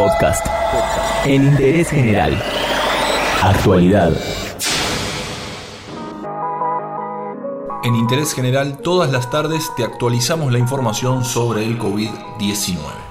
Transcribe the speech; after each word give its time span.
Podcast. 0.00 0.46
En 1.26 1.44
interés 1.44 1.90
general. 1.90 2.42
Actualidad. 3.42 4.10
En 7.84 7.94
Interés 7.94 8.32
General, 8.32 8.78
todas 8.78 9.12
las 9.12 9.30
tardes 9.30 9.70
te 9.76 9.84
actualizamos 9.84 10.52
la 10.52 10.58
información 10.58 11.22
sobre 11.22 11.66
el 11.66 11.78
COVID-19. 11.78 13.09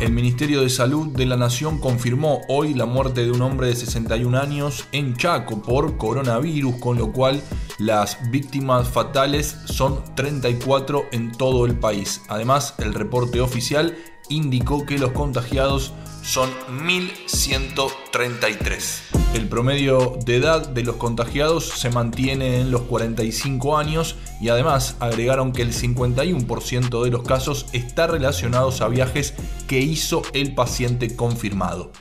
El 0.00 0.12
Ministerio 0.12 0.62
de 0.62 0.70
Salud 0.70 1.08
de 1.08 1.26
la 1.26 1.36
Nación 1.36 1.80
confirmó 1.80 2.42
hoy 2.48 2.72
la 2.72 2.86
muerte 2.86 3.24
de 3.24 3.32
un 3.32 3.42
hombre 3.42 3.66
de 3.66 3.74
61 3.74 4.38
años 4.38 4.84
en 4.92 5.16
Chaco 5.16 5.60
por 5.60 5.96
coronavirus, 5.96 6.76
con 6.76 6.96
lo 6.96 7.10
cual 7.10 7.42
las 7.78 8.30
víctimas 8.30 8.88
fatales 8.88 9.56
son 9.64 10.04
34 10.14 11.06
en 11.10 11.32
todo 11.32 11.66
el 11.66 11.74
país. 11.74 12.22
Además, 12.28 12.76
el 12.78 12.94
reporte 12.94 13.40
oficial 13.40 13.98
indicó 14.28 14.86
que 14.86 14.98
los 14.98 15.10
contagiados 15.10 15.92
son 16.22 16.48
1.133. 16.68 19.27
El 19.34 19.46
promedio 19.46 20.18
de 20.24 20.36
edad 20.36 20.66
de 20.66 20.82
los 20.82 20.96
contagiados 20.96 21.68
se 21.68 21.90
mantiene 21.90 22.60
en 22.60 22.70
los 22.70 22.82
45 22.82 23.76
años 23.76 24.16
y 24.40 24.48
además 24.48 24.96
agregaron 25.00 25.52
que 25.52 25.62
el 25.62 25.72
51% 25.72 27.04
de 27.04 27.10
los 27.10 27.22
casos 27.22 27.66
está 27.72 28.06
relacionados 28.06 28.80
a 28.80 28.88
viajes 28.88 29.34
que 29.66 29.80
hizo 29.80 30.22
el 30.32 30.54
paciente 30.54 31.14
confirmado. 31.14 31.92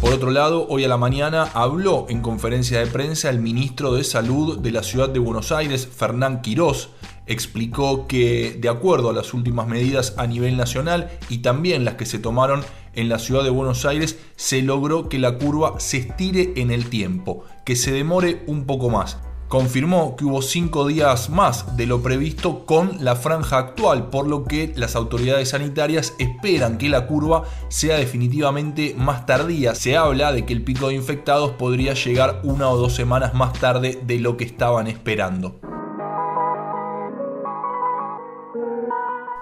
Por 0.00 0.12
otro 0.12 0.30
lado, 0.30 0.66
hoy 0.68 0.84
a 0.84 0.88
la 0.88 0.98
mañana 0.98 1.50
habló 1.54 2.06
en 2.08 2.20
conferencia 2.20 2.78
de 2.78 2.86
prensa 2.86 3.28
el 3.28 3.40
ministro 3.40 3.94
de 3.94 4.04
Salud 4.04 4.58
de 4.58 4.70
la 4.70 4.82
ciudad 4.82 5.08
de 5.08 5.18
Buenos 5.18 5.52
Aires, 5.52 5.88
Fernán 5.88 6.42
Quirós, 6.42 6.90
explicó 7.26 8.06
que 8.06 8.56
de 8.58 8.68
acuerdo 8.68 9.10
a 9.10 9.12
las 9.12 9.34
últimas 9.34 9.66
medidas 9.66 10.14
a 10.16 10.26
nivel 10.26 10.56
nacional 10.56 11.10
y 11.28 11.38
también 11.38 11.84
las 11.84 11.94
que 11.94 12.06
se 12.06 12.18
tomaron 12.18 12.64
en 12.94 13.08
la 13.08 13.18
ciudad 13.18 13.44
de 13.44 13.50
Buenos 13.50 13.84
Aires, 13.84 14.18
se 14.36 14.62
logró 14.62 15.08
que 15.08 15.18
la 15.18 15.36
curva 15.36 15.78
se 15.78 15.98
estire 15.98 16.54
en 16.56 16.70
el 16.70 16.88
tiempo, 16.88 17.44
que 17.64 17.76
se 17.76 17.92
demore 17.92 18.42
un 18.46 18.64
poco 18.64 18.88
más. 18.88 19.18
Confirmó 19.48 20.16
que 20.16 20.24
hubo 20.24 20.42
cinco 20.42 20.88
días 20.88 21.30
más 21.30 21.76
de 21.76 21.86
lo 21.86 22.02
previsto 22.02 22.66
con 22.66 23.04
la 23.04 23.14
franja 23.14 23.58
actual, 23.58 24.10
por 24.10 24.26
lo 24.26 24.44
que 24.44 24.72
las 24.74 24.96
autoridades 24.96 25.50
sanitarias 25.50 26.14
esperan 26.18 26.78
que 26.78 26.88
la 26.88 27.06
curva 27.06 27.44
sea 27.68 27.96
definitivamente 27.96 28.96
más 28.98 29.24
tardía. 29.24 29.76
Se 29.76 29.96
habla 29.96 30.32
de 30.32 30.44
que 30.44 30.52
el 30.52 30.64
pico 30.64 30.88
de 30.88 30.94
infectados 30.94 31.52
podría 31.52 31.94
llegar 31.94 32.40
una 32.42 32.68
o 32.68 32.76
dos 32.76 32.94
semanas 32.94 33.34
más 33.34 33.52
tarde 33.52 34.00
de 34.04 34.18
lo 34.18 34.36
que 34.36 34.44
estaban 34.44 34.88
esperando. 34.88 35.60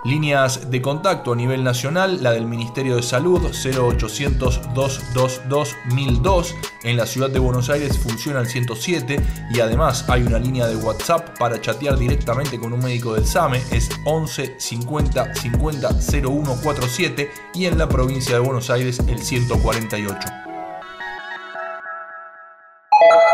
Líneas 0.05 0.70
de 0.70 0.83
contacto 0.83 1.33
a 1.33 1.36
nivel 1.36 1.64
nacional, 1.64 2.22
la 2.22 2.33
del 2.33 2.47
Ministerio 2.47 2.97
de 2.97 3.02
Salud 3.02 3.41
0800 3.41 4.74
222 4.74 5.77
1002. 5.94 6.55
En 6.83 6.98
la 6.98 7.06
ciudad 7.06 7.30
de 7.30 7.38
Buenos 7.38 7.70
Aires 7.70 7.98
funciona 7.98 8.41
el 8.41 8.46
107 8.46 9.19
y 9.50 9.61
además 9.61 10.05
hay 10.08 10.22
una 10.22 10.38
línea 10.38 10.66
de 10.66 10.77
WhatsApp 10.77 11.38
para 11.38 11.58
chatear 11.58 11.98
directamente 11.98 12.58
con 12.58 12.74
un 12.74 12.80
médico 12.80 13.14
del 13.14 13.24
SAME, 13.24 13.62
es 13.70 13.88
11 14.05 14.56
50 14.58 15.34
50 15.34 15.88
0147 15.98 17.30
y 17.55 17.64
en 17.64 17.78
la 17.78 17.89
provincia 17.89 18.34
de 18.34 18.41
Buenos 18.41 18.68
Aires 18.68 19.00
el 19.08 19.22
148. 19.22 20.18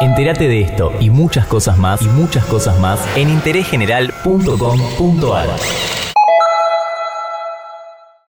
Entérate 0.01 0.47
de 0.47 0.61
esto 0.61 0.93
y 1.01 1.11
muchas 1.11 1.47
cosas 1.47 1.77
más 1.79 2.01
y 2.01 2.09
muchas 2.09 2.45
cosas 2.45 2.79
más 2.79 3.01
en 3.17 3.29
interésgeneral.com.ar. 3.29 6.00